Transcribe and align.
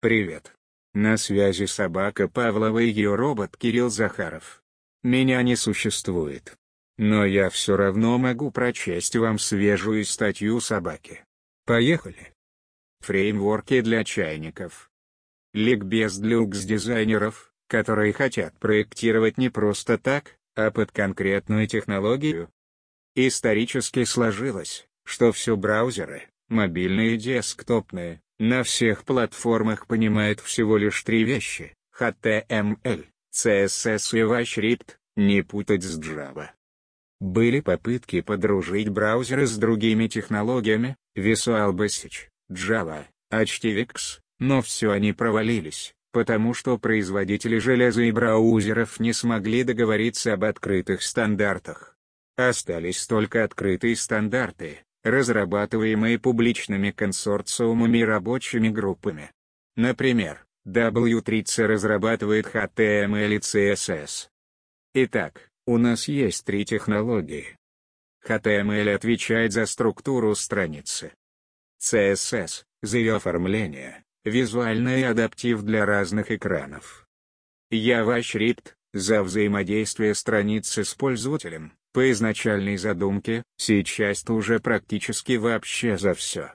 Привет. 0.00 0.54
На 0.94 1.16
связи 1.16 1.64
собака 1.64 2.28
Павлова 2.28 2.78
и 2.78 2.86
ее 2.86 3.16
робот 3.16 3.56
Кирилл 3.56 3.90
Захаров. 3.90 4.62
Меня 5.02 5.42
не 5.42 5.56
существует. 5.56 6.56
Но 6.98 7.24
я 7.24 7.50
все 7.50 7.76
равно 7.76 8.16
могу 8.16 8.52
прочесть 8.52 9.16
вам 9.16 9.40
свежую 9.40 10.04
статью 10.04 10.60
собаки. 10.60 11.24
Поехали. 11.64 12.32
Фреймворки 13.00 13.80
для 13.80 14.04
чайников. 14.04 14.88
Ликбез 15.52 16.16
для 16.18 16.36
UX-дизайнеров, 16.36 17.52
которые 17.66 18.12
хотят 18.12 18.56
проектировать 18.60 19.36
не 19.36 19.48
просто 19.48 19.98
так, 19.98 20.36
а 20.54 20.70
под 20.70 20.92
конкретную 20.92 21.66
технологию. 21.66 22.50
Исторически 23.16 24.04
сложилось, 24.04 24.86
что 25.04 25.32
все 25.32 25.56
браузеры, 25.56 26.28
мобильные 26.48 27.14
и 27.14 27.18
десктопные, 27.18 28.20
на 28.38 28.62
всех 28.62 29.04
платформах 29.04 29.86
понимают 29.86 30.40
всего 30.40 30.76
лишь 30.76 31.02
три 31.02 31.24
вещи– 31.24 31.74
HTML, 32.00 33.06
CSS 33.34 34.16
и 34.16 34.20
JavaScript, 34.20 34.96
не 35.16 35.42
путать 35.42 35.82
с 35.82 35.98
Java. 35.98 36.50
Были 37.20 37.60
попытки 37.60 38.20
подружить 38.20 38.88
браузеры 38.88 39.46
с 39.46 39.56
другими 39.56 40.06
технологиями, 40.06 40.96
Visual 41.16 41.72
Basic, 41.72 42.28
Java, 42.50 43.04
HTVX, 43.32 44.20
но 44.38 44.62
все 44.62 44.92
они 44.92 45.12
провалились, 45.12 45.94
потому 46.12 46.54
что 46.54 46.78
производители 46.78 47.58
железа 47.58 48.02
и 48.02 48.12
браузеров 48.12 49.00
не 49.00 49.12
смогли 49.12 49.64
договориться 49.64 50.32
об 50.34 50.44
открытых 50.44 51.02
стандартах. 51.02 51.96
Остались 52.36 53.04
только 53.08 53.42
открытые 53.42 53.96
стандарты, 53.96 54.84
разрабатываемые 55.02 56.18
публичными 56.18 56.90
консорциумами 56.90 57.98
и 57.98 58.04
рабочими 58.04 58.68
группами. 58.68 59.30
Например, 59.76 60.44
W3C 60.66 61.66
разрабатывает 61.66 62.46
HTML 62.46 63.34
и 63.34 63.38
CSS. 63.38 64.28
Итак, 64.94 65.50
у 65.66 65.78
нас 65.78 66.08
есть 66.08 66.44
три 66.44 66.64
технологии. 66.64 67.56
HTML 68.26 68.94
отвечает 68.94 69.52
за 69.52 69.66
структуру 69.66 70.34
страницы. 70.34 71.12
CSS– 71.80 72.64
за 72.82 72.98
ее 72.98 73.16
оформление, 73.16 74.04
визуальный 74.24 75.06
адаптив 75.06 75.62
для 75.62 75.86
разных 75.86 76.30
экранов. 76.30 77.06
JavaScript– 77.72 78.74
за 78.92 79.22
взаимодействие 79.22 80.14
страницы 80.14 80.84
с 80.84 80.94
пользователем, 80.94 81.72
по 81.98 82.12
изначальной 82.12 82.76
задумке, 82.76 83.42
сейчас 83.56 84.22
уже 84.30 84.60
практически 84.60 85.32
вообще 85.32 85.98
за 85.98 86.14
все. 86.14 86.54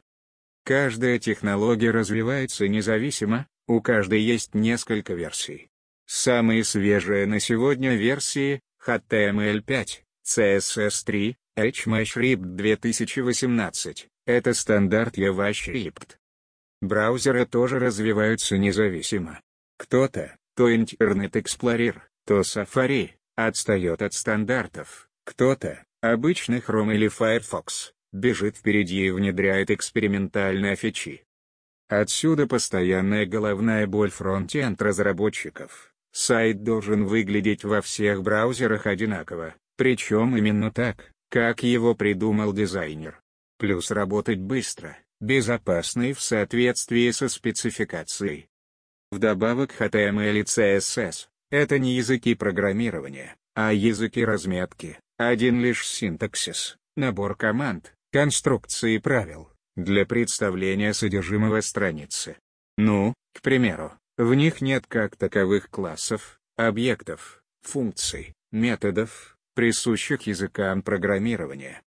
Каждая 0.64 1.20
технология 1.20 1.92
развивается 1.92 2.70
независимо, 2.70 3.46
у 3.68 3.82
каждой 3.82 4.22
есть 4.22 4.56
несколько 4.56 5.16
версий. 5.16 5.68
Самые 6.06 6.64
свежие 6.64 7.26
на 7.26 7.42
сегодня 7.42 7.98
версии 7.98 8.62
HTML5, 8.88 10.04
CSS3, 10.26 11.36
HTML 11.60 12.36
2018— 12.38 14.08
это 14.26 14.54
стандарт 14.54 15.18
JavaScript. 15.18 16.16
Браузеры 16.82 17.46
тоже 17.46 17.80
развиваются 17.80 18.58
независимо. 18.58 19.42
Кто-то, 19.78 20.38
то 20.56 20.72
Internet 20.74 21.32
Explorer, 21.32 22.00
то 22.26 22.40
Safari, 22.40 23.10
отстает 23.36 24.02
от 24.02 24.14
стандартов, 24.14 25.10
кто-то, 25.24 25.84
обычный 26.02 26.60
Chrome 26.60 26.94
или 26.94 27.08
Firefox, 27.08 27.94
бежит 28.12 28.58
впереди 28.58 29.08
и 29.08 29.12
внедряет 29.12 29.72
экспериментальные 29.72 30.76
фичи. 30.76 31.24
Отсюда 31.90 32.48
постоянная 32.48 33.26
головная 33.26 33.88
боль 33.88 34.12
фронтенд 34.12 34.82
разработчиков. 34.82 35.94
Сайт 36.12 36.64
должен 36.64 37.06
выглядеть 37.06 37.64
во 37.64 37.82
всех 37.82 38.22
браузерах 38.22 38.86
одинаково, 38.86 39.56
причем 39.78 40.38
именно 40.38 40.72
так, 40.72 41.12
как 41.30 41.64
его 41.64 41.96
придумал 41.96 42.54
дизайнер. 42.54 43.20
Плюс 43.58 43.92
работать 43.92 44.40
быстро, 44.40 44.98
безопасно 45.20 46.10
и 46.10 46.14
в 46.14 46.22
соответствии 46.22 47.10
со 47.12 47.30
спецификацией. 47.30 48.48
Вдобавок 49.12 49.74
HTML 49.80 50.40
и 50.40 50.44
CSS— 50.44 51.28
это 51.52 51.80
не 51.80 51.96
языки 51.96 52.36
программирования, 52.36 53.36
а 53.56 53.74
языки 53.74 54.24
разметки, 54.24 55.00
один 55.30 55.62
лишь 55.62 55.88
синтаксис, 55.88 56.78
набор 56.96 57.36
команд, 57.36 57.94
конструкции 58.12 58.98
правил, 58.98 59.50
для 59.76 60.06
представления 60.06 60.94
содержимого 60.94 61.62
страницы. 61.62 62.38
Ну, 62.78 63.14
к 63.34 63.42
примеру, 63.42 63.94
в 64.18 64.34
них 64.34 64.62
нет 64.62 64.86
как 64.88 65.16
таковых 65.16 65.70
классов, 65.70 66.40
объектов, 66.56 67.44
функций, 67.62 68.34
методов, 68.52 69.38
присущих 69.56 70.24
языкам 70.24 70.82
программирования. 70.82 71.82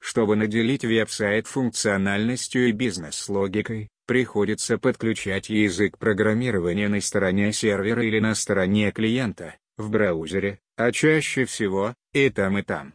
Чтобы 0.00 0.36
наделить 0.36 0.84
веб-сайт 0.84 1.46
функциональностью 1.46 2.68
и 2.68 2.72
бизнес-логикой, 2.72 3.88
приходится 4.06 4.78
подключать 4.78 5.50
язык 5.50 5.98
программирования 5.98 6.88
на 6.88 7.00
стороне 7.00 7.52
сервера 7.52 8.04
или 8.04 8.20
на 8.20 8.34
стороне 8.34 8.92
клиента, 8.92 9.56
в 9.76 9.90
браузере, 9.90 10.60
а 10.76 10.92
чаще 10.92 11.44
всего, 11.44 11.94
и 12.16 12.30
там 12.30 12.56
и 12.56 12.62
там. 12.62 12.94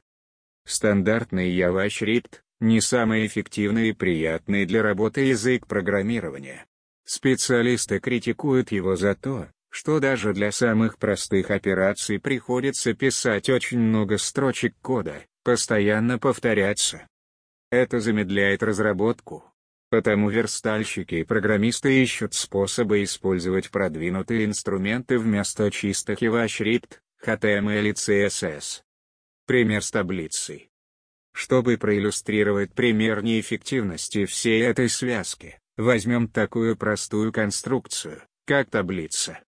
Стандартный 0.66 1.56
JavaScript— 1.56 2.40
не 2.60 2.82
самый 2.82 3.28
эффективный 3.28 3.90
и 3.90 3.94
приятный 3.94 4.66
для 4.66 4.82
работы 4.82 5.22
язык 5.22 5.68
программирования. 5.68 6.66
Специалисты 7.06 8.00
критикуют 8.00 8.72
его 8.72 8.96
за 8.96 9.14
то, 9.14 9.48
что 9.70 10.00
даже 10.00 10.34
для 10.34 10.52
самых 10.52 10.98
простых 10.98 11.52
операций 11.52 12.20
приходится 12.20 12.96
писать 12.96 13.48
очень 13.50 13.80
много 13.80 14.18
строчек 14.18 14.76
кода, 14.82 15.24
постоянно 15.44 16.18
повторяться. 16.18 17.08
Это 17.70 18.00
замедляет 18.00 18.64
разработку. 18.64 19.44
Потому 19.92 20.30
верстальщики 20.30 21.16
и 21.16 21.24
программисты 21.24 22.02
ищут 22.02 22.34
способы 22.34 23.04
использовать 23.04 23.70
продвинутые 23.70 24.46
инструменты 24.46 25.20
вместо 25.20 25.70
чистых 25.70 26.24
JavaScript, 26.24 27.00
HTML 27.24 27.90
и 27.90 27.92
CSS. 27.92 28.82
Пример 29.46 29.84
с 29.84 29.92
таблицей. 29.92 30.70
Чтобы 31.34 31.78
проиллюстрировать 31.78 32.74
пример 32.74 33.24
неэффективности 33.24 34.26
всей 34.26 34.62
этой 34.64 34.90
связки, 34.90 35.60
возьмем 35.78 36.28
такую 36.28 36.76
простую 36.76 37.32
конструкцию, 37.32 38.22
как 38.46 38.70
таблица. 38.70 39.40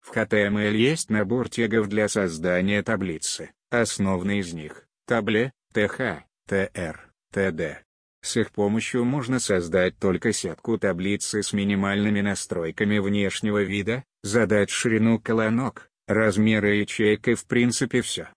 В 0.00 0.14
HTML 0.14 0.76
есть 0.76 1.08
набор 1.08 1.48
тегов 1.48 1.88
для 1.88 2.08
создания 2.08 2.82
таблицы, 2.82 3.52
основный 3.70 4.40
из 4.40 4.52
них— 4.52 4.86
табле, 5.06 5.52
th, 5.72 6.22
tr, 6.48 6.96
td. 7.32 7.78
С 8.22 8.36
их 8.36 8.52
помощью 8.52 9.04
можно 9.04 9.38
создать 9.38 9.98
только 9.98 10.32
сетку 10.32 10.78
таблицы 10.78 11.42
с 11.42 11.52
минимальными 11.52 12.20
настройками 12.20 12.98
внешнего 12.98 13.62
вида, 13.62 14.04
задать 14.22 14.70
ширину 14.70 15.18
колонок, 15.18 15.90
размеры 16.06 16.76
ячеек 16.76 17.28
и 17.28 17.34
в 17.34 17.46
принципе 17.46 18.00
все. 18.00 18.28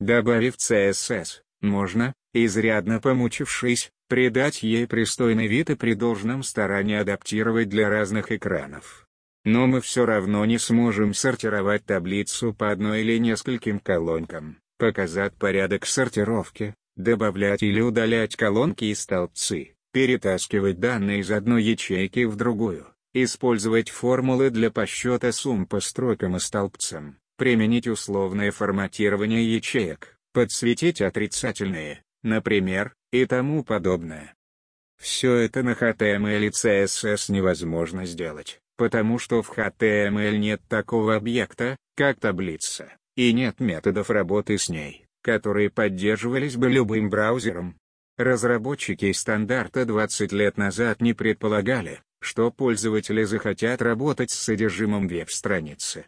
Добавив 0.00 0.56
CSS, 0.56 1.40
можно, 1.62 2.12
изрядно 2.34 3.00
помучившись, 3.00 3.90
придать 4.08 4.62
ей 4.62 4.86
пристойный 4.86 5.46
вид 5.46 5.70
и 5.70 5.74
при 5.74 5.94
должном 5.94 6.42
старании 6.42 6.96
адаптировать 6.96 7.68
для 7.68 7.88
разных 7.88 8.30
экранов. 8.30 9.06
Но 9.44 9.66
мы 9.66 9.80
все 9.80 10.04
равно 10.04 10.44
не 10.44 10.58
сможем 10.58 11.14
сортировать 11.14 11.84
таблицу 11.84 12.52
по 12.52 12.70
одной 12.70 13.02
или 13.02 13.18
нескольким 13.18 13.78
колонкам, 13.78 14.58
показать 14.78 15.34
порядок 15.34 15.86
сортировки, 15.86 16.74
добавлять 16.96 17.62
или 17.62 17.80
удалять 17.80 18.36
колонки 18.36 18.84
и 18.84 18.94
столбцы, 18.94 19.76
перетаскивать 19.92 20.78
данные 20.78 21.20
из 21.20 21.30
одной 21.30 21.62
ячейки 21.62 22.24
в 22.24 22.36
другую, 22.36 22.86
использовать 23.14 23.88
формулы 23.88 24.50
для 24.50 24.70
подсчета 24.70 25.32
сумм 25.32 25.66
по 25.66 25.80
строкам 25.80 26.36
и 26.36 26.40
столбцам, 26.40 27.18
применить 27.36 27.86
условное 27.86 28.50
форматирование 28.50 29.54
ячеек, 29.54 30.16
подсветить 30.32 31.00
отрицательные, 31.00 32.02
например, 32.22 32.94
и 33.12 33.24
тому 33.26 33.64
подобное. 33.64 34.34
Все 35.00 35.34
это 35.34 35.62
на 35.62 35.72
HTML 35.72 36.46
и 36.46 36.48
CSS 36.48 37.30
невозможно 37.30 38.06
сделать, 38.06 38.60
потому 38.76 39.18
что 39.18 39.42
в 39.42 39.56
HTML 39.56 40.36
нет 40.38 40.62
такого 40.68 41.16
объекта, 41.16 41.76
как 41.96 42.18
таблица, 42.18 42.92
и 43.16 43.32
нет 43.32 43.60
методов 43.60 44.10
работы 44.10 44.58
с 44.58 44.68
ней, 44.68 45.06
которые 45.22 45.70
поддерживались 45.70 46.56
бы 46.56 46.70
любым 46.70 47.10
браузером. 47.10 47.78
Разработчики 48.16 49.12
стандарта 49.12 49.84
20 49.84 50.32
лет 50.32 50.56
назад 50.56 51.02
не 51.02 51.12
предполагали, 51.12 52.00
что 52.20 52.50
пользователи 52.50 53.24
захотят 53.24 53.82
работать 53.82 54.30
с 54.30 54.38
содержимым 54.38 55.06
веб-страницы. 55.06 56.06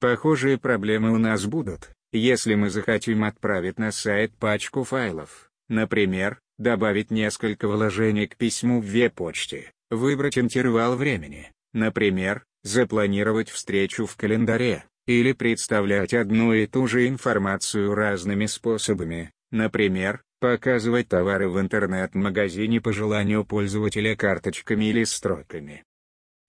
Похожие 0.00 0.58
проблемы 0.58 1.12
у 1.12 1.18
нас 1.18 1.46
будут, 1.46 1.90
если 2.12 2.54
мы 2.54 2.70
захотим 2.70 3.24
отправить 3.24 3.78
на 3.78 3.90
сайт 3.90 4.32
пачку 4.36 4.84
файлов, 4.84 5.50
например, 5.68 6.40
добавить 6.58 7.10
несколько 7.10 7.68
вложений 7.68 8.28
к 8.28 8.36
письму 8.36 8.80
в 8.80 8.84
веб-почте, 8.84 9.72
выбрать 9.90 10.38
интервал 10.38 10.96
времени, 10.96 11.50
например, 11.72 12.44
запланировать 12.62 13.50
встречу 13.50 14.06
в 14.06 14.16
календаре, 14.16 14.84
или 15.06 15.32
представлять 15.32 16.14
одну 16.14 16.52
и 16.52 16.66
ту 16.66 16.86
же 16.86 17.08
информацию 17.08 17.94
разными 17.94 18.46
способами, 18.46 19.32
например, 19.50 20.22
показывать 20.40 21.08
товары 21.08 21.48
в 21.48 21.60
интернет-магазине 21.60 22.80
по 22.80 22.92
желанию 22.92 23.44
пользователя 23.44 24.16
карточками 24.16 24.86
или 24.86 25.04
строками. 25.04 25.84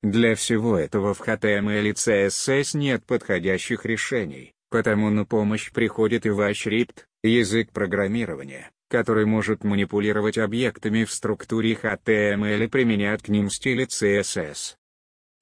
Для 0.05 0.35
всего 0.35 0.77
этого 0.77 1.15
в 1.15 1.21
HTML 1.21 1.89
и 1.89 1.93
CSS 1.93 2.77
нет 2.77 3.03
подходящих 3.07 3.87
решений, 3.87 4.53
потому 4.69 5.09
на 5.09 5.25
помощь 5.25 5.71
приходит 5.71 6.27
EvaScript, 6.27 7.05
язык 7.23 7.71
программирования, 7.71 8.69
который 8.87 9.25
может 9.25 9.63
манипулировать 9.63 10.37
объектами 10.37 11.05
в 11.05 11.11
структуре 11.11 11.73
HTML 11.73 12.65
и 12.65 12.67
применять 12.67 13.23
к 13.23 13.29
ним 13.29 13.49
стили 13.49 13.87
CSS. 13.87 14.75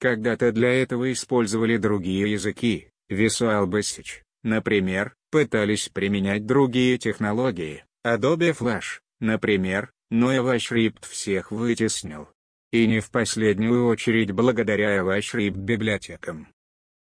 Когда-то 0.00 0.50
для 0.50 0.72
этого 0.72 1.12
использовали 1.12 1.76
другие 1.76 2.32
языки, 2.32 2.88
Visual 3.10 3.66
Basic, 3.66 4.22
например, 4.42 5.14
пытались 5.30 5.90
применять 5.90 6.46
другие 6.46 6.96
технологии, 6.96 7.84
Adobe 8.02 8.56
Flash, 8.58 9.00
например, 9.20 9.92
но 10.10 10.32
EvaScript 10.32 11.06
всех 11.06 11.50
вытеснил. 11.50 12.28
И 12.74 12.88
не 12.88 12.98
в 12.98 13.12
последнюю 13.12 13.86
очередь 13.86 14.32
благодаря 14.32 14.98
EvaScript 14.98 15.50
библиотекам. 15.50 16.48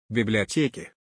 Библиотеки. 0.08 0.94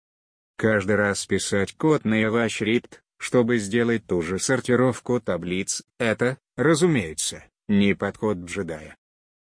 Каждый 0.57 0.97
раз 0.97 1.27
писать 1.27 1.77
код 1.77 2.07
на 2.07 2.23
EvaScript, 2.23 3.01
чтобы 3.19 3.59
сделать 3.59 4.07
ту 4.07 4.23
же 4.23 4.39
сортировку 4.39 5.21
таблиц, 5.21 5.83
это, 5.99 6.39
разумеется, 6.57 7.45
не 7.69 7.93
подход 7.95 8.39
джедая. 8.39 8.97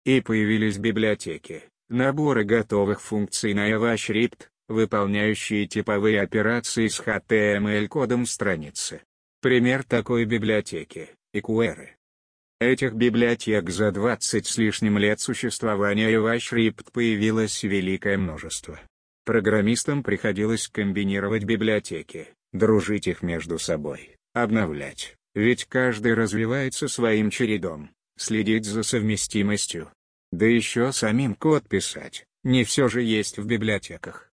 И 0.05 0.21
появились 0.21 0.77
библиотеки, 0.77 1.63
наборы 1.87 2.43
готовых 2.43 3.01
функций 3.01 3.55
на 3.55 3.71
EvaScript, 3.71 4.49
выполняющие 4.67 5.65
типовые 5.65 6.21
операции 6.21 6.87
с 6.87 6.99
HTML-кодом 6.99 8.27
страницы. 8.27 9.01
Пример 9.41 9.83
такой 9.83 10.25
библиотеки— 10.25 11.09
EQR. 11.33 11.98
Этих 12.59 12.93
библиотек 12.93 13.69
за 13.69 13.89
20 13.93 14.45
с 14.45 14.57
лишним 14.57 14.97
лет 14.97 15.21
существования 15.21 16.11
EvaScript 16.13 16.91
появилось 16.91 17.63
великое 17.63 18.17
множество. 18.17 18.77
Программистам 19.23 20.03
приходилось 20.03 20.67
комбинировать 20.67 21.45
библиотеки, 21.45 22.27
дружить 22.51 23.07
их 23.07 23.21
между 23.21 23.59
собой, 23.59 24.17
обновлять, 24.33 25.15
ведь 25.35 25.65
каждый 25.65 26.15
развивается 26.15 26.89
своим 26.89 27.29
чередом, 27.29 27.91
следить 28.17 28.65
за 28.65 28.83
совместимостью. 28.83 29.89
Да 30.33 30.45
еще 30.45 30.91
самим 30.91 31.35
код 31.35 31.65
писать, 31.65 32.25
не 32.43 32.65
все 32.65 32.89
же 32.89 33.01
есть 33.01 33.37
в 33.37 33.45
библиотеках. 33.45 34.29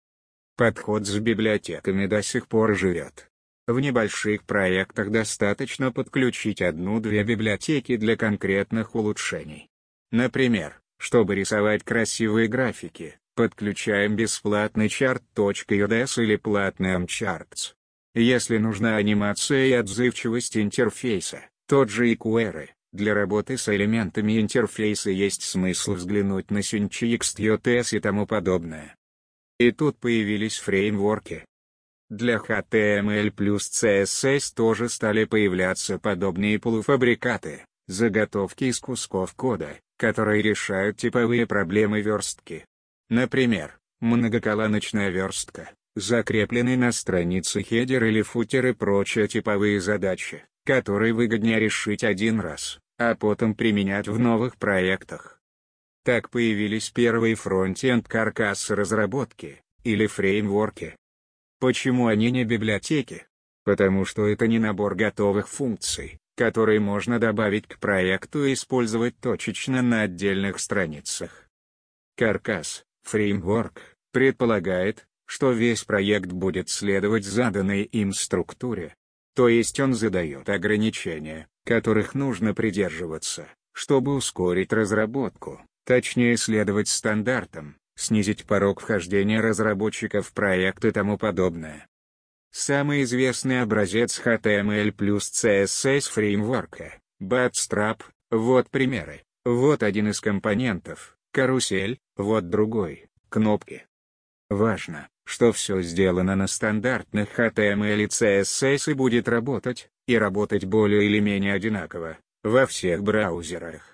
Подход 0.57 1.07
с 1.07 1.17
библиотеками 1.17 2.05
до 2.05 2.21
сих 2.21 2.47
пор 2.47 2.77
живет. 2.77 3.30
В 3.71 3.79
небольших 3.79 4.43
проектах 4.43 5.11
достаточно 5.11 5.93
подключить 5.93 6.61
одну-две 6.61 7.23
библиотеки 7.23 7.95
для 7.95 8.17
конкретных 8.17 8.95
улучшений. 8.95 9.69
Например, 10.11 10.81
чтобы 10.97 11.35
рисовать 11.35 11.81
красивые 11.85 12.49
графики, 12.49 13.17
подключаем 13.33 14.17
бесплатный 14.17 14.87
chart.js 14.87 16.21
или 16.21 16.35
платный 16.35 16.97
mcharts. 16.97 17.75
Если 18.13 18.57
нужна 18.57 18.97
анимация 18.97 19.67
и 19.67 19.71
отзывчивость 19.71 20.57
интерфейса, 20.57 21.39
тот 21.65 21.89
же 21.89 22.11
EQR, 22.11 22.67
для 22.91 23.13
работы 23.13 23.57
с 23.57 23.73
элементами 23.73 24.41
интерфейса 24.41 25.11
есть 25.11 25.43
смысл 25.43 25.93
взглянуть 25.93 26.51
на 26.51 26.57
Synchix.js 26.57 27.95
и 27.95 27.99
тому 28.01 28.27
подобное. 28.27 28.97
И 29.59 29.71
тут 29.71 29.97
появились 29.97 30.57
фреймворки. 30.57 31.45
Для 32.11 32.39
HTML 32.39 33.31
плюс 33.31 33.69
CSS 33.69 34.53
тоже 34.53 34.89
стали 34.89 35.23
появляться 35.23 35.97
подобные 35.97 36.59
полуфабрикаты, 36.59 37.65
заготовки 37.87 38.65
из 38.65 38.81
кусков 38.81 39.33
кода, 39.33 39.79
которые 39.97 40.41
решают 40.41 40.97
типовые 40.97 41.47
проблемы 41.47 42.01
верстки. 42.01 42.65
Например, 43.09 43.79
многоколоночная 44.01 45.07
верстка, 45.07 45.71
закрепленный 45.95 46.75
на 46.75 46.91
странице 46.91 47.63
хедер 47.63 48.03
или 48.03 48.23
футер 48.23 48.65
и 48.67 48.73
прочие 48.73 49.29
типовые 49.29 49.79
задачи, 49.79 50.43
которые 50.65 51.13
выгоднее 51.13 51.61
решить 51.61 52.03
один 52.03 52.41
раз, 52.41 52.81
а 52.99 53.15
потом 53.15 53.55
применять 53.55 54.09
в 54.09 54.19
новых 54.19 54.57
проектах. 54.57 55.39
Так 56.03 56.29
появились 56.29 56.89
первые 56.89 57.35
фронтенд 57.35 58.05
каркасы 58.09 58.75
разработки, 58.75 59.61
или 59.85 60.07
фреймворки. 60.07 60.97
Почему 61.61 62.07
они 62.07 62.31
не 62.31 62.43
библиотеки? 62.43 63.27
Потому 63.63 64.03
что 64.03 64.25
это 64.25 64.47
не 64.47 64.57
набор 64.57 64.95
готовых 64.95 65.47
функций, 65.47 66.17
которые 66.35 66.79
можно 66.79 67.19
добавить 67.19 67.67
к 67.67 67.77
проекту 67.77 68.45
и 68.45 68.53
использовать 68.53 69.15
точечно 69.19 69.83
на 69.83 70.01
отдельных 70.01 70.59
страницах. 70.59 71.47
Каркас, 72.17 72.83
фреймворк, 73.03 73.95
предполагает, 74.11 75.05
что 75.27 75.51
весь 75.51 75.83
проект 75.83 76.31
будет 76.31 76.67
следовать 76.67 77.25
заданной 77.25 77.83
им 77.83 78.11
структуре. 78.11 78.95
То 79.35 79.47
есть 79.47 79.79
он 79.79 79.93
задает 79.93 80.49
ограничения, 80.49 81.47
которых 81.63 82.15
нужно 82.15 82.55
придерживаться, 82.55 83.47
чтобы 83.71 84.15
ускорить 84.15 84.73
разработку. 84.73 85.61
Точнее 85.85 86.37
следовать 86.37 86.87
стандартам, 86.87 87.75
снизить 87.95 88.45
порог 88.45 88.81
вхождения 88.81 89.41
разработчиков 89.41 90.27
в 90.27 90.33
проект 90.33 90.85
и 90.85 90.91
тому 90.91 91.17
подобное. 91.17 91.87
Самый 92.51 93.03
известный 93.03 93.61
образец 93.61 94.19
HTML 94.23 94.91
плюс 94.91 95.31
CSS 95.31 96.11
фреймворка— 96.11 96.99
Bootstrap, 97.21 98.01
вот 98.29 98.69
примеры. 98.69 99.23
Вот 99.45 99.83
один 99.83 100.09
из 100.09 100.19
компонентов, 100.19 101.17
карусель, 101.31 101.99
вот 102.17 102.49
другой, 102.49 103.09
кнопки. 103.29 103.87
Важно, 104.49 105.07
что 105.25 105.51
все 105.53 105.81
сделано 105.81 106.35
на 106.35 106.47
стандартных 106.47 107.39
HTML 107.39 108.03
и 108.03 108.07
CSS 108.07 108.91
и 108.91 108.93
будет 108.93 109.29
работать, 109.29 109.89
и 110.07 110.17
работать 110.17 110.65
более 110.65 111.05
или 111.05 111.19
менее 111.19 111.53
одинаково, 111.53 112.17
во 112.43 112.65
всех 112.65 113.01
браузерах. 113.01 113.90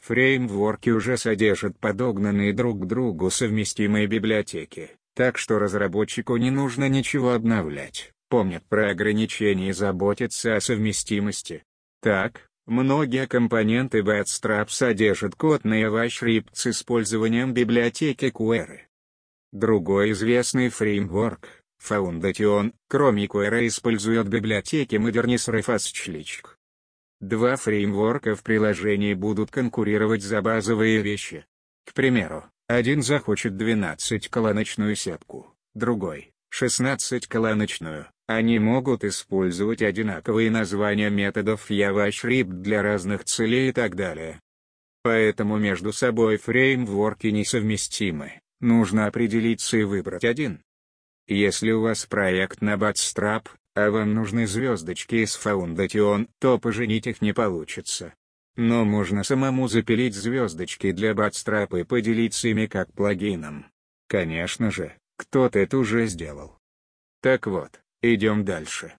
Фреймворки 0.00 0.90
уже 0.90 1.16
содержат 1.16 1.78
подогнанные 1.78 2.52
друг 2.52 2.82
к 2.82 2.86
другу 2.86 3.30
совместимые 3.30 4.06
библиотеки, 4.06 4.90
так 5.14 5.38
что 5.38 5.58
разработчику 5.58 6.36
не 6.36 6.50
нужно 6.50 6.88
ничего 6.88 7.32
обновлять, 7.32 8.12
помнят 8.28 8.64
про 8.68 8.90
ограничения 8.90 9.70
и 9.70 9.72
заботятся 9.72 10.56
о 10.56 10.60
совместимости. 10.60 11.64
Так, 12.00 12.48
многие 12.66 13.26
компоненты 13.26 14.00
Bootstrap 14.00 14.68
содержат 14.68 15.34
код 15.34 15.64
на 15.64 15.82
EvaScript 15.82 16.50
с 16.52 16.68
использованием 16.68 17.52
библиотеки 17.52 18.26
Query. 18.26 18.80
Другой 19.52 20.12
известный 20.12 20.68
фреймворк, 20.68 21.48
Foundation, 21.82 22.72
кроме 22.88 23.26
Query 23.26 23.66
использует 23.66 24.28
библиотеки 24.28 24.96
Modernis 24.96 25.48
Refastchlik. 25.48 26.57
Два 27.20 27.56
фреймворка 27.56 28.36
в 28.36 28.44
приложении 28.44 29.12
будут 29.14 29.50
конкурировать 29.50 30.22
за 30.22 30.40
базовые 30.40 31.02
вещи. 31.02 31.46
К 31.84 31.92
примеру, 31.92 32.44
один 32.68 33.02
захочет 33.02 33.54
12-колоночную 33.54 34.94
сетку, 34.94 35.56
другой— 35.74 36.32
16-колоночную. 36.54 38.06
Они 38.28 38.58
могут 38.58 39.04
использовать 39.04 39.82
одинаковые 39.82 40.50
названия 40.50 41.10
методов 41.10 41.70
JavaScript 41.70 42.60
для 42.60 42.82
разных 42.82 43.24
целей 43.24 43.70
и 43.70 43.72
так 43.72 43.96
далее. 43.96 44.40
Поэтому 45.02 45.56
между 45.56 45.92
собой 45.92 46.36
фреймворки 46.36 47.28
несовместимы, 47.28 48.42
нужно 48.60 49.06
определиться 49.06 49.78
и 49.78 49.82
выбрать 49.82 50.24
один. 50.24 50.62
Если 51.26 51.70
у 51.72 51.80
вас 51.80 52.06
проект 52.06 52.60
на 52.60 52.74
Bootstrap, 52.74 53.46
а 53.78 53.92
вам 53.92 54.12
нужны 54.12 54.48
звездочки 54.48 55.16
из 55.16 55.36
Foundation, 55.36 56.28
то 56.40 56.58
поженить 56.58 57.06
их 57.06 57.22
не 57.22 57.32
получится. 57.32 58.12
Но 58.56 58.84
можно 58.84 59.22
самому 59.22 59.68
запилить 59.68 60.16
звездочки 60.16 60.90
для 60.90 61.12
Bootstrap 61.12 61.80
и 61.80 61.84
поделиться 61.84 62.48
ими 62.48 62.66
как 62.66 62.92
плагином. 62.92 63.66
Конечно 64.08 64.72
же, 64.72 64.96
кто-то 65.16 65.60
это 65.60 65.78
уже 65.78 66.06
сделал. 66.06 66.58
Так 67.22 67.46
вот, 67.46 67.80
идем 68.02 68.44
дальше. 68.44 68.94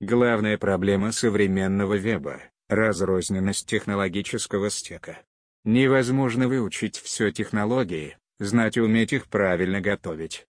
Главная 0.00 0.56
проблема 0.56 1.12
современного 1.12 1.94
веба— 1.94 2.40
разрозненность 2.70 3.66
технологического 3.66 4.70
стека. 4.70 5.18
Невозможно 5.64 6.48
выучить 6.48 6.96
все 6.96 7.32
технологии, 7.32 8.16
знать 8.38 8.78
и 8.78 8.80
уметь 8.80 9.12
их 9.12 9.26
правильно 9.26 9.82
готовить. 9.82 10.46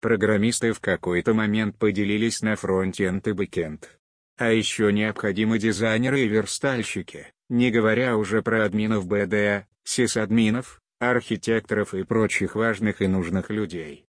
Программисты 0.00 0.72
в 0.72 0.80
какой-то 0.80 1.34
момент 1.34 1.76
поделились 1.76 2.42
на 2.42 2.54
фронтенд 2.54 3.26
и 3.26 3.32
бэкенд. 3.32 3.98
А 4.36 4.52
еще 4.52 4.92
необходимы 4.92 5.58
дизайнеры 5.58 6.20
и 6.20 6.28
верстальщики, 6.28 7.32
не 7.48 7.72
говоря 7.72 8.16
уже 8.16 8.40
про 8.42 8.64
админов 8.64 9.06
БД, 9.06 9.66
сисадминов, 9.82 10.80
архитекторов 11.00 11.94
и 11.94 12.04
прочих 12.04 12.54
важных 12.54 13.02
и 13.02 13.08
нужных 13.08 13.50
людей. 13.50 14.06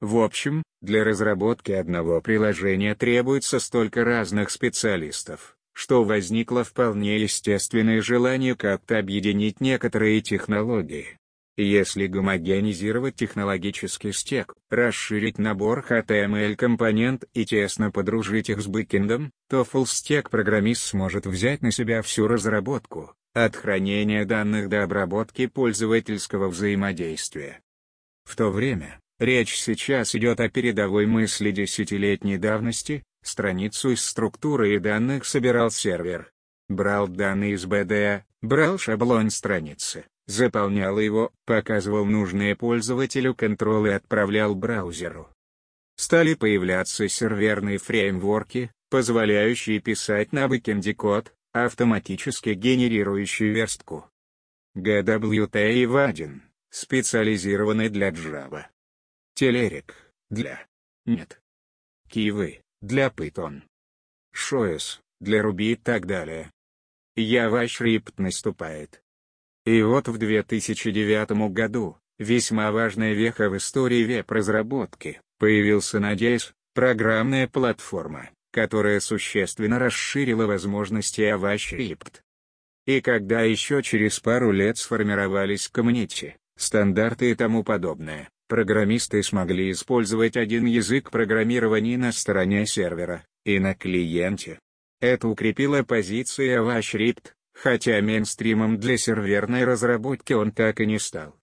В 0.00 0.18
общем, 0.18 0.62
для 0.80 1.04
разработки 1.04 1.72
одного 1.72 2.20
приложения 2.20 2.94
требуется 2.94 3.58
столько 3.58 4.04
разных 4.04 4.50
специалистов, 4.50 5.56
что 5.72 6.04
возникло 6.04 6.64
вполне 6.64 7.20
естественное 7.20 8.00
желание 8.00 8.54
как-то 8.54 8.98
объединить 8.98 9.60
некоторые 9.60 10.20
технологии. 10.22 11.18
Если 11.60 12.06
гомогенизировать 12.06 13.16
технологический 13.16 14.12
стек, 14.12 14.54
расширить 14.70 15.38
набор 15.38 15.84
HTML-компонент 15.90 17.24
и 17.34 17.44
тесно 17.44 17.90
подружить 17.90 18.48
их 18.48 18.60
с 18.60 18.68
бэкэндом, 18.68 19.32
то 19.48 19.62
full-stack-программист 19.62 20.80
сможет 20.80 21.26
взять 21.26 21.60
на 21.60 21.72
себя 21.72 22.02
всю 22.02 22.28
разработку, 22.28 23.12
от 23.34 23.56
хранения 23.56 24.24
данных 24.24 24.68
до 24.68 24.84
обработки 24.84 25.48
пользовательского 25.48 26.46
взаимодействия. 26.46 27.60
В 28.22 28.36
то 28.36 28.50
время, 28.50 29.00
речь 29.18 29.56
сейчас 29.56 30.14
идет 30.14 30.38
о 30.38 30.48
передовой 30.48 31.06
мысли 31.06 31.50
десятилетней 31.50 32.38
давности, 32.38 33.02
страницу 33.24 33.90
из 33.90 34.06
структуры 34.06 34.76
и 34.76 34.78
данных 34.78 35.24
собирал 35.24 35.72
сервер. 35.72 36.30
Брал 36.68 37.08
данные 37.08 37.54
из 37.54 37.64
БД, 37.64 38.22
брал 38.42 38.78
шаблон 38.78 39.30
страницы, 39.30 40.04
заполнял 40.28 40.98
его, 41.00 41.32
показывал 41.46 42.04
нужные 42.04 42.54
пользователю 42.54 43.34
контролы 43.34 43.88
и 43.88 43.92
отправлял 43.92 44.54
браузеру. 44.54 45.28
Стали 45.96 46.34
появляться 46.34 47.08
серверные 47.08 47.78
фреймворки, 47.78 48.70
позволяющие 48.90 49.80
писать 49.80 50.32
на 50.32 50.46
бэкенде 50.46 50.94
код, 50.94 51.34
автоматически 51.52 52.50
генерирующий 52.50 53.48
верстку. 53.48 54.08
GWT 54.76 55.72
и 55.72 55.86
Vaadin, 55.86 56.42
специализированный 56.70 57.88
для 57.88 58.10
Java. 58.10 58.66
Telerik, 59.34 59.92
для 60.30 60.64
.NET. 61.06 61.40
Kivy, 62.10 62.60
для 62.80 63.08
Python. 63.08 63.62
Shoes, 64.34 65.00
для 65.20 65.40
Ruby 65.42 65.72
и 65.72 65.74
так 65.74 66.06
далее. 66.06 66.52
JavaScript 67.16 68.12
наступает. 68.18 69.02
И 69.68 69.82
вот 69.82 70.08
в 70.08 70.16
2009 70.16 71.52
году, 71.52 71.98
весьма 72.18 72.72
важная 72.72 73.12
веха 73.12 73.50
в 73.50 73.56
истории 73.58 74.02
веб-разработки, 74.02 75.20
появился 75.38 76.00
Надеюсь, 76.00 76.54
программная 76.72 77.46
платформа, 77.46 78.30
которая 78.50 78.98
существенно 78.98 79.78
расширила 79.78 80.46
возможности 80.46 81.20
AvaScript. 81.20 82.22
И 82.86 83.02
когда 83.02 83.42
еще 83.42 83.82
через 83.82 84.18
пару 84.20 84.52
лет 84.52 84.78
сформировались 84.78 85.68
комьюнити, 85.68 86.38
стандарты 86.56 87.32
и 87.32 87.34
тому 87.34 87.62
подобное, 87.62 88.30
программисты 88.48 89.22
смогли 89.22 89.70
использовать 89.70 90.38
один 90.38 90.64
язык 90.64 91.10
программирования 91.10 91.98
на 91.98 92.12
стороне 92.12 92.64
сервера 92.64 93.22
и 93.44 93.58
на 93.58 93.74
клиенте. 93.74 94.60
Это 95.02 95.28
укрепило 95.28 95.82
позиции 95.82 96.58
AvaScript, 96.58 97.32
хотя 97.62 98.00
мейнстримом 98.00 98.78
для 98.78 98.96
серверной 98.96 99.64
разработки 99.64 100.32
он 100.32 100.52
так 100.52 100.80
и 100.80 100.86
не 100.86 100.98
стал. 100.98 101.36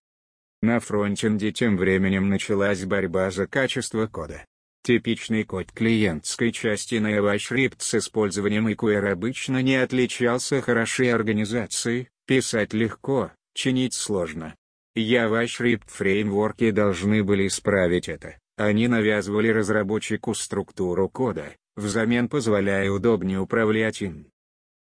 На 0.62 0.80
фронтенде 0.80 1.52
тем 1.52 1.78
временем 1.78 2.30
началась 2.30 2.86
борьба 2.86 3.32
за 3.32 3.48
качество 3.48 4.08
кода. 4.08 4.46
Типичный 4.84 5.44
код 5.44 5.72
клиентской 5.72 6.52
части 6.52 6.96
на 6.96 7.18
JavaScript 7.18 7.76
с 7.80 7.96
использованием 7.96 8.68
EQR 8.68 9.12
обычно 9.12 9.62
не 9.62 9.76
отличался 9.76 10.62
хорошей 10.62 11.12
организацией, 11.12 12.10
писать 12.26 12.74
легко, 12.74 13.32
чинить 13.54 13.94
сложно. 13.94 14.56
JavaScript 14.96 15.88
фреймворки 15.88 16.72
должны 16.72 17.24
были 17.24 17.48
исправить 17.48 18.08
это. 18.08 18.38
Они 18.58 18.88
навязывали 18.88 19.50
разработчику 19.50 20.34
структуру 20.34 21.10
кода, 21.10 21.54
взамен 21.76 22.30
позволяя 22.30 22.90
удобнее 22.90 23.40
управлять 23.40 24.02
им. 24.02 24.28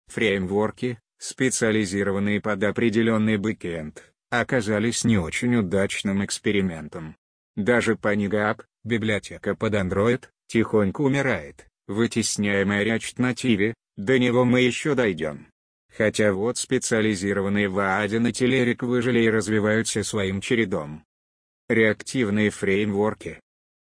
Фреймворки, 0.08 1.00
специализированные 1.18 2.42
под 2.42 2.64
определенный 2.64 3.38
бэкэнд, 3.38 4.14
оказались 4.30 5.04
не 5.04 5.18
очень 5.18 5.56
удачным 5.56 6.24
экспериментом. 6.26 7.16
Даже 7.56 7.94
PanyGap, 7.94 8.64
библиотека 8.84 9.56
под 9.56 9.74
Android, 9.74 10.24
тихонько 10.48 11.02
умирает, 11.02 11.68
вытесняемая 11.88 12.86
React 12.86 13.16
Native, 13.18 13.74
до 13.96 14.20
него 14.20 14.44
мы 14.46 14.62
еще 14.62 14.94
дойдем. 14.96 15.48
Хотя 15.96 16.34
вот 16.34 16.58
специализированные 16.58 17.70
Vaadin 17.70 18.28
и 18.28 18.32
Telerik 18.32 18.86
выжили 18.86 19.22
и 19.22 19.30
развиваются 19.30 20.04
своим 20.04 20.42
чередом. 20.42 21.06
Реактивные 21.70 22.50
фреймворки. 22.50 23.40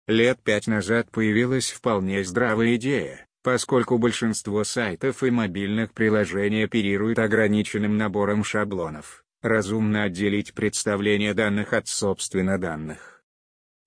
Лет 0.08 0.40
пять 0.44 0.68
назад 0.68 1.10
появилась 1.12 1.72
вполне 1.72 2.24
здравая 2.24 2.76
идея 2.76 3.26
поскольку 3.48 3.98
большинство 3.98 4.66
сайтов 4.66 5.24
и 5.24 5.32
мобильных 5.32 5.94
приложений 5.94 6.66
оперируют 6.66 7.18
ограниченным 7.18 7.96
набором 7.96 8.44
шаблонов, 8.44 9.24
разумно 9.42 10.04
отделить 10.04 10.54
представление 10.54 11.34
данных 11.34 11.72
от 11.72 11.88
собственно 11.88 12.58
данных. 12.58 13.24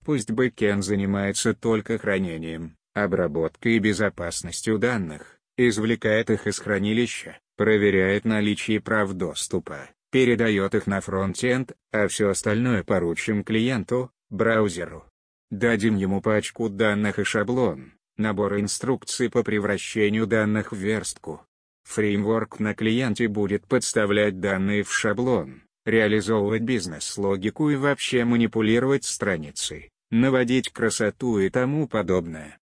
Пусть 0.03 0.31
бэкэнд 0.31 0.83
занимается 0.83 1.53
только 1.53 1.99
хранением, 1.99 2.75
обработкой 2.95 3.75
и 3.75 3.79
безопасностью 3.79 4.79
данных, 4.79 5.39
извлекает 5.57 6.31
их 6.31 6.47
из 6.47 6.57
хранилища, 6.57 7.37
проверяет 7.55 8.25
наличие 8.25 8.81
прав 8.81 9.13
доступа, 9.13 9.91
передает 10.11 10.73
их 10.73 10.87
на 10.87 11.01
фронтенд, 11.01 11.73
а 11.91 12.07
все 12.07 12.29
остальное 12.29 12.83
поручим 12.83 13.43
клиенту, 13.43 14.09
браузеру. 14.31 15.05
Дадим 15.51 15.97
ему 15.97 16.19
пачку 16.19 16.67
данных 16.67 17.19
и 17.19 17.23
шаблон, 17.23 17.91
набор 18.21 18.59
инструкций 18.59 19.29
по 19.29 19.43
превращению 19.43 20.27
данных 20.27 20.71
в 20.71 20.77
верстку. 20.77 21.41
Фреймворк 21.83 22.59
на 22.59 22.73
клиенте 22.73 23.27
будет 23.27 23.67
подставлять 23.67 24.39
данные 24.39 24.83
в 24.83 24.93
шаблон, 24.93 25.63
реализовывать 25.85 26.61
бизнес-логику 26.61 27.69
и 27.69 27.75
вообще 27.75 28.23
манипулировать 28.23 29.03
страницей, 29.03 29.89
наводить 30.09 30.69
красоту 30.69 31.39
и 31.39 31.49
тому 31.49 31.87
подобное. 31.87 32.57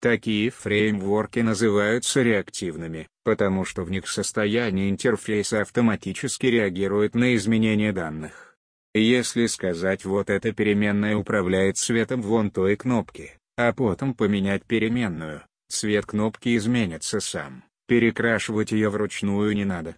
Такие 0.00 0.50
фреймворки 0.50 1.40
называются 1.40 2.22
реактивными, 2.22 3.06
потому 3.22 3.64
что 3.66 3.82
в 3.82 3.90
них 3.90 4.08
состояние 4.08 4.88
интерфейса 4.88 5.60
автоматически 5.60 6.46
реагирует 6.46 7.14
на 7.14 7.34
изменения 7.36 7.92
данных. 7.92 8.56
Если 8.94 9.46
сказать 9.46 10.04
вот 10.04 10.30
эта 10.30 10.52
переменная 10.52 11.16
управляет 11.16 11.76
цветом 11.76 12.22
вон 12.22 12.50
той 12.50 12.76
кнопки, 12.76 13.32
а 13.68 13.74
потом 13.74 14.14
поменять 14.14 14.64
переменную, 14.64 15.42
цвет 15.68 16.06
кнопки 16.06 16.56
изменится 16.56 17.20
сам, 17.20 17.62
перекрашивать 17.86 18.72
ее 18.72 18.88
вручную 18.88 19.54
не 19.54 19.66
надо. 19.66 19.96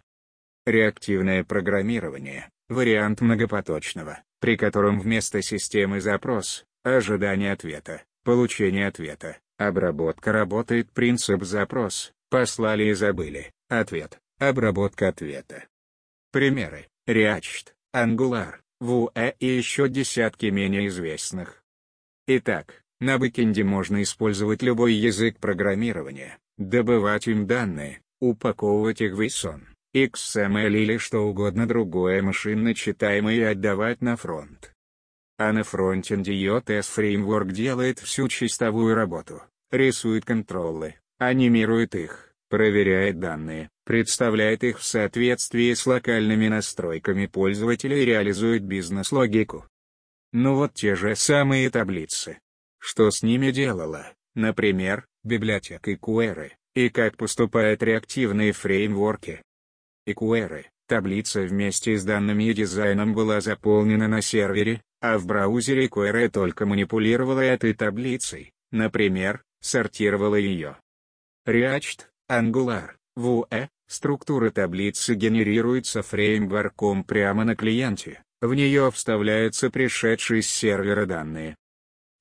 Реактивное 0.66 1.45
программирование– 1.45 2.50
вариант 2.69 3.21
многопоточного, 3.21 4.21
при 4.40 4.57
котором 4.57 4.99
вместо 4.99 5.42
системы 5.42 6.00
запрос, 6.00 6.64
ожидание 6.83 7.52
ответа, 7.52 8.02
получение 8.25 8.88
ответа, 8.88 9.38
обработка 9.59 10.33
работает 10.33 10.90
принцип 10.90 11.45
запрос, 11.45 12.12
послали 12.31 12.87
и 12.87 12.95
забыли, 12.95 13.52
ответ, 13.69 14.19
обработка 14.40 15.07
ответа. 15.07 15.69
Примеры– 16.33 16.88
React, 17.09 17.75
Angular, 17.95 18.54
Vue 18.83 19.37
и 19.38 19.47
еще 19.47 19.88
десятки 19.88 20.47
менее 20.47 20.88
известных. 20.88 21.62
Итак, 22.26 22.83
на 23.02 23.18
бэкенде 23.18 23.64
можно 23.64 24.00
использовать 24.02 24.62
любой 24.62 24.94
язык 24.94 25.38
программирования, 25.40 26.38
добывать 26.56 27.26
им 27.26 27.49
данные, 27.49 28.00
упаковывать 28.21 29.00
их 29.00 29.14
в 29.14 29.21
JSON, 29.21 29.62
XML 29.92 30.73
или 30.73 30.99
что 30.99 31.26
угодно 31.26 31.66
другое 31.66 32.23
машинно 32.23 32.76
читаемое 32.76 33.35
и 33.35 33.40
отдавать 33.40 34.02
на 34.02 34.16
фронт. 34.16 34.73
А 35.37 35.52
на 35.52 35.64
фронтенде 35.64 36.32
JS 36.32 36.87
Framework 36.97 37.50
делает 37.50 37.99
всю 37.99 38.28
чистовую 38.28 38.94
работу, 38.94 39.42
рисует 39.73 40.25
контролы, 40.25 40.94
анимирует 41.18 41.97
их, 41.97 42.32
проверяет 42.49 43.18
данные, 43.18 43.68
представляет 43.85 44.62
их 44.62 44.78
в 44.78 44.85
соответствии 44.85 45.75
с 45.75 45.85
локальными 45.88 46.47
настройками 46.47 47.26
пользователя 47.26 47.97
и 47.97 48.04
реализует 48.04 48.62
бизнес-логику. 48.62 49.66
Ну 50.32 50.54
вот 50.54 50.75
те 50.75 50.94
же 50.94 51.16
самые 51.16 51.68
таблицы, 51.68 52.38
что 52.82 53.12
с 53.12 53.22
ними 53.22 53.52
делала, 53.52 54.12
например, 54.34 55.06
библиотека 55.22 55.92
QR, 55.92 56.50
и 56.74 56.88
как 56.88 57.16
поступают 57.16 57.80
реактивные 57.80 58.50
фреймворки. 58.50 59.40
QR, 60.08 60.64
таблица 60.88 61.42
вместе 61.42 61.96
с 61.96 62.04
данными 62.04 62.44
и 62.44 62.54
дизайном 62.54 63.14
была 63.14 63.40
заполнена 63.40 64.08
на 64.08 64.20
сервере, 64.20 64.82
а 65.00 65.18
в 65.18 65.26
браузере 65.26 65.86
QR 65.86 66.28
только 66.28 66.66
манипулировала 66.66 67.40
этой 67.40 67.72
таблицей, 67.72 68.50
например, 68.72 69.44
сортировала 69.60 70.34
ее. 70.34 70.76
React, 71.46 72.06
Angular, 72.28 72.90
Vue, 73.16 73.68
структура 73.86 74.50
таблицы 74.50 75.14
генерируется 75.14 76.02
фреймворком 76.02 77.04
прямо 77.04 77.44
на 77.44 77.54
клиенте, 77.54 78.24
В 78.40 78.52
нее 78.54 78.90
вставляются 78.90 79.70
пришедшие 79.70 80.42
с 80.42 80.48
сервера 80.48 81.06
данные. 81.06 81.56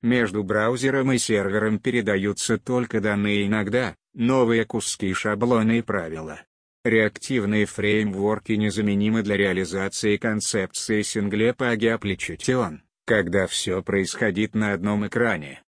Между 0.02 0.42
браузером 0.42 1.12
и 1.12 1.18
сервером 1.18 1.78
передаются 1.78 2.58
только 2.58 3.00
данные 3.00 3.46
иногда, 3.46 3.94
новые 4.14 4.64
куски 4.64 5.12
шаблоны 5.14 5.78
и 5.78 5.82
правила. 5.82 6.42
Реактивные 6.84 7.66
фреймворки 7.66 8.52
незаменимы 8.52 9.22
для 9.22 9.36
реализации 9.36 10.16
концепции 10.16 11.02
Single 11.02 11.54
Application, 11.56 12.80
когда 13.06 13.46
все 13.46 13.80
происходит 13.82 14.56
на 14.56 14.72
одном 14.72 15.06
экране. 15.06 15.62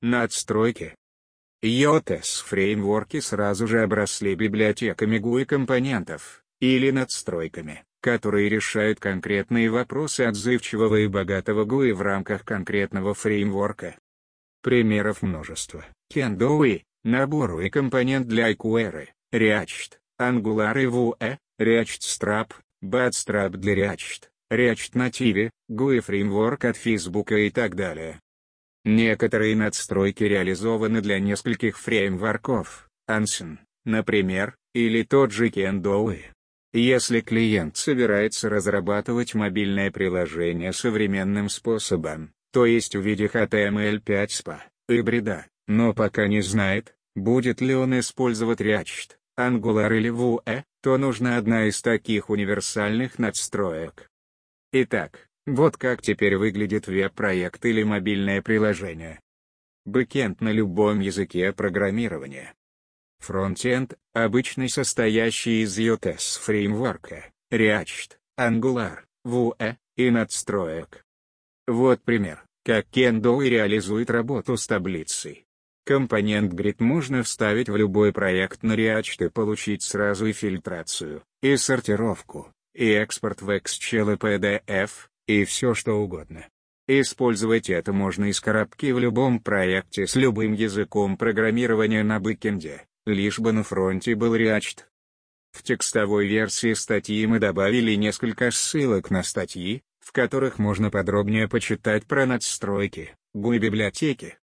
Надстройки. 0.00 0.94
IOTS 1.64 2.44
фреймворки 2.44 3.18
сразу 3.18 3.66
же 3.66 3.82
обросли 3.82 4.36
библиотеками 4.36 5.16
GUI 5.18 5.46
компонентов, 5.46 6.44
или 6.60 6.90
надстройками, 6.90 7.84
которые 8.04 8.50
решают 8.50 9.00
конкретные 9.00 9.70
вопросы 9.70 10.26
отзывчивого 10.26 10.96
и 10.96 11.06
богатого 11.06 11.64
GUI 11.64 11.94
в 11.94 12.02
рамках 12.02 12.44
конкретного 12.44 13.14
фреймворка. 13.14 13.96
Примеров 14.62 15.22
множество. 15.22 15.86
Kendo 16.12 16.82
набор 17.02 17.60
и 17.62 17.70
компонент 17.70 18.28
для 18.28 18.52
iQuery, 18.52 19.08
React, 19.32 19.92
Angular 20.20 20.82
и 20.82 20.84
Vue, 20.84 21.38
React 21.58 22.00
Strap, 22.02 22.50
Bootstrap 22.84 23.56
для 23.56 23.74
React, 23.74 24.24
React 24.52 24.92
Native, 24.92 25.50
GUI 25.70 26.00
фреймворк 26.00 26.66
от 26.66 26.76
Facebook 26.76 27.32
и 27.32 27.48
так 27.48 27.74
далее. 27.74 28.20
Некоторые 28.84 29.56
надстройки 29.56 30.24
реализованы 30.24 31.00
для 31.00 31.18
нескольких 31.20 31.78
фреймворков, 31.78 32.86
Anson, 33.10 33.56
например, 33.86 34.56
или 34.74 35.04
тот 35.04 35.30
же 35.30 35.48
Kendo. 35.48 36.34
Если 36.76 37.20
клиент 37.20 37.76
собирается 37.76 38.48
разрабатывать 38.48 39.34
мобильное 39.34 39.92
приложение 39.92 40.72
современным 40.72 41.48
способом, 41.48 42.34
то 42.52 42.66
есть 42.66 42.96
в 42.96 43.00
виде 43.00 43.26
HTML5 43.26 44.26
SPA, 44.26 44.58
гибрида, 44.88 45.46
но 45.68 45.94
пока 45.94 46.26
не 46.26 46.40
знает, 46.40 46.96
будет 47.14 47.60
ли 47.60 47.76
он 47.76 47.96
использовать 48.00 48.60
React, 48.60 49.12
Angular 49.38 49.96
или 49.96 50.10
Vue, 50.10 50.64
то 50.82 50.98
нужна 50.98 51.36
одна 51.36 51.66
из 51.68 51.80
таких 51.80 52.28
универсальных 52.28 53.20
надстроек. 53.20 54.10
Итак, 54.72 55.28
вот 55.46 55.76
как 55.76 56.02
теперь 56.02 56.36
выглядит 56.36 56.88
веб-проект 56.88 57.64
или 57.66 57.84
мобильное 57.84 58.42
приложение. 58.42 59.20
Бэкенд 59.84 60.40
на 60.40 60.50
любом 60.50 60.98
языке 60.98 61.52
программирования. 61.52 62.52
Фронтенд, 63.24 63.94
обычно 64.12 64.68
состоящий 64.68 65.62
из 65.62 65.78
UTS 65.78 66.40
фреймворка, 66.40 67.32
React, 67.50 68.18
Angular, 68.38 68.98
Vue 69.26 69.76
и 69.96 70.10
надстроек. 70.10 71.04
Вот 71.66 72.02
пример, 72.02 72.44
как 72.64 72.86
Kendo 72.90 73.42
реализует 73.42 74.10
работу 74.10 74.58
с 74.58 74.66
таблицей. 74.66 75.46
Компонент 75.86 76.52
Grid 76.52 76.76
можно 76.80 77.22
вставить 77.22 77.70
в 77.70 77.76
любой 77.76 78.12
проект 78.12 78.62
на 78.62 78.74
React 78.74 79.26
и 79.26 79.30
получить 79.30 79.82
сразу 79.82 80.26
и 80.26 80.32
фильтрацию, 80.32 81.22
и 81.42 81.56
сортировку, 81.56 82.52
и 82.74 82.90
экспорт 82.90 83.40
в 83.40 83.50
Excel 83.50 84.14
и 84.14 84.16
PDF, 84.16 84.90
и 85.26 85.44
все 85.44 85.72
что 85.72 85.94
угодно. 85.94 86.46
Использовать 86.86 87.70
это 87.70 87.94
можно 87.94 88.26
из 88.26 88.40
коробки 88.40 88.92
в 88.92 88.98
любом 88.98 89.40
проекте 89.40 90.06
с 90.06 90.16
любым 90.16 90.52
языком 90.52 91.16
программирования 91.16 92.02
на 92.02 92.20
бэкенде, 92.20 92.82
лишь 93.06 93.38
бы 93.38 93.52
на 93.52 93.62
фронте 93.62 94.14
был 94.14 94.34
React. 94.36 94.84
В 95.52 95.62
текстовой 95.62 96.26
версии 96.26 96.72
статьи 96.74 97.26
мы 97.26 97.38
добавили 97.38 97.94
несколько 97.94 98.50
ссылок 98.50 99.10
на 99.10 99.22
статьи, 99.22 99.82
в 100.00 100.12
которых 100.12 100.58
можно 100.58 100.90
подробнее 100.90 101.48
почитать 101.48 102.06
про 102.06 102.26
надстройки, 102.26 103.14
GUI-библиотеки, 103.34 104.38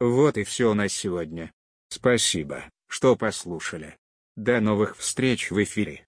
вот 0.00 0.38
и 0.38 0.44
все 0.44 0.74
на 0.74 0.88
сегодня. 0.88 1.52
Спасибо, 1.88 2.70
что 2.88 3.16
послушали. 3.16 3.96
До 4.36 4.60
новых 4.60 4.96
встреч 4.96 5.50
в 5.50 5.60
эфире. 5.64 5.96